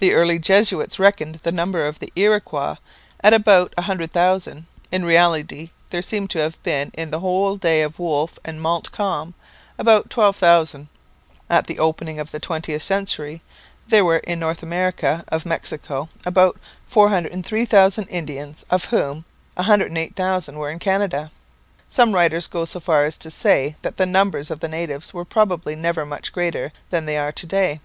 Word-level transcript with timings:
The 0.00 0.14
early 0.14 0.40
Jesuits 0.40 0.98
reckoned 0.98 1.36
the 1.44 1.52
numbers 1.52 1.88
of 1.90 1.98
the 2.00 2.12
Iroquois 2.16 2.74
at 3.20 3.32
about 3.32 3.72
a 3.76 3.82
hundred 3.82 4.12
thousand; 4.12 4.66
in 4.90 5.04
reality 5.04 5.70
there 5.90 6.02
seem 6.02 6.26
to 6.26 6.40
have 6.40 6.60
been, 6.64 6.90
in 6.94 7.12
the 7.12 7.56
days 7.60 7.84
of 7.86 8.00
Wolfe 8.00 8.36
and 8.44 8.60
Montcalm, 8.60 9.34
about 9.78 10.10
twelve 10.10 10.34
thousand. 10.34 10.88
At 11.48 11.68
the 11.68 11.78
opening 11.78 12.18
of 12.18 12.32
the 12.32 12.40
twentieth 12.40 12.82
century 12.82 13.42
there 13.86 14.04
were 14.04 14.16
in 14.16 14.42
America 14.42 15.08
north 15.08 15.28
of 15.28 15.46
Mexico 15.46 16.08
about 16.26 16.58
403,000 16.88 18.08
Indians, 18.08 18.64
of 18.70 18.86
whom 18.86 19.24
108,000 19.54 20.56
were 20.58 20.68
in 20.72 20.80
Canada. 20.80 21.30
Some 21.88 22.10
writers 22.12 22.48
go 22.48 22.64
so 22.64 22.80
far 22.80 23.04
as 23.04 23.16
to 23.18 23.30
say 23.30 23.76
that 23.82 23.98
the 23.98 24.04
numbers 24.06 24.50
of 24.50 24.58
the 24.58 24.66
natives 24.66 25.14
were 25.14 25.24
probably 25.24 25.76
never 25.76 26.04
much 26.04 26.32
greater 26.32 26.72
than 26.88 27.06
they 27.06 27.16
are 27.16 27.30
to 27.30 27.46
day. 27.46 27.78